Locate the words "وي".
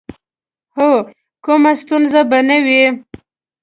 2.65-2.83